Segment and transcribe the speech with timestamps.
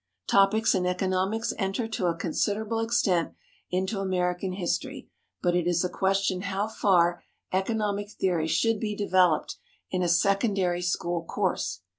[0.25, 3.35] Topics in economics enter to a considerable extent
[3.69, 5.11] into American history,
[5.43, 9.57] but it is a question how far economic theory should be developed
[9.91, 11.81] in a secondary school course.